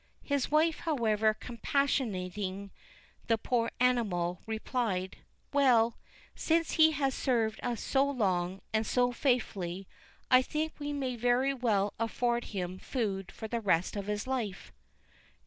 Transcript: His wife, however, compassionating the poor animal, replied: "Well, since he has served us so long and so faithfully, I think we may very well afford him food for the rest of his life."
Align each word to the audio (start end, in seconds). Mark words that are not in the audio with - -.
His 0.23 0.49
wife, 0.49 0.79
however, 0.79 1.35
compassionating 1.39 2.71
the 3.27 3.37
poor 3.37 3.69
animal, 3.79 4.41
replied: 4.47 5.17
"Well, 5.53 5.99
since 6.33 6.71
he 6.71 6.93
has 6.93 7.13
served 7.13 7.59
us 7.61 7.83
so 7.83 8.09
long 8.09 8.61
and 8.73 8.83
so 8.87 9.11
faithfully, 9.11 9.87
I 10.31 10.41
think 10.41 10.73
we 10.79 10.91
may 10.91 11.15
very 11.15 11.53
well 11.53 11.93
afford 11.99 12.45
him 12.45 12.79
food 12.79 13.31
for 13.31 13.47
the 13.47 13.61
rest 13.61 13.95
of 13.95 14.07
his 14.07 14.25
life." 14.25 14.73